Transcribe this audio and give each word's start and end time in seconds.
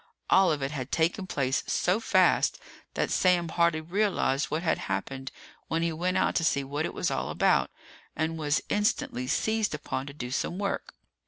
All 0.31 0.51
of 0.51 0.63
it 0.63 0.71
had 0.71 0.91
taken 0.91 1.27
place 1.27 1.61
so 1.67 1.99
fast 1.99 2.57
that 2.95 3.11
Sam 3.11 3.49
hardly 3.49 3.81
realized 3.81 4.45
what 4.45 4.63
had 4.63 4.79
happened 4.89 5.31
when 5.67 5.83
he 5.83 5.93
went 5.93 6.17
out 6.17 6.33
to 6.37 6.43
see 6.43 6.63
what 6.63 6.87
it 6.87 6.93
was 6.95 7.11
all 7.11 7.29
about, 7.29 7.69
and 8.15 8.35
was 8.39 8.61
instantly 8.67 9.27
seized 9.27 9.75
upon 9.75 10.07
to 10.07 10.13
do 10.13 10.31
some 10.31 10.57
work. 10.57 10.95